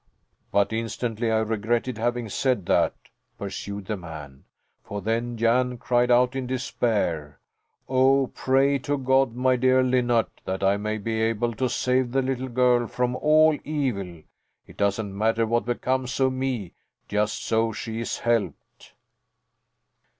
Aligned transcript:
"But 0.51 0.73
instantly 0.73 1.29
I 1.31 1.37
regretted 1.41 1.99
having 1.99 2.27
said 2.27 2.65
that," 2.65 2.95
pursued 3.37 3.85
the 3.85 3.97
man. 3.97 4.45
"For 4.83 4.99
then 4.99 5.37
Jan 5.37 5.77
cried 5.77 6.09
out 6.09 6.35
in 6.35 6.47
despair: 6.47 7.37
'Oh, 7.87 8.31
pray 8.33 8.79
to 8.79 8.97
God, 8.97 9.35
my 9.35 9.55
dear 9.57 9.83
Linnart, 9.83 10.29
that 10.43 10.63
I 10.63 10.75
may 10.77 10.97
be 10.97 11.21
able 11.21 11.53
to 11.53 11.69
save 11.69 12.13
the 12.13 12.23
little 12.23 12.49
girl 12.49 12.87
from 12.87 13.15
all 13.17 13.55
evil! 13.63 14.23
It 14.65 14.77
doesn't 14.77 15.15
matter 15.15 15.45
what 15.45 15.65
becomes 15.65 16.19
of 16.19 16.33
me, 16.33 16.73
just 17.07 17.45
so 17.45 17.71
she 17.71 17.99
is 17.99 18.17
helped.'" 18.17 18.93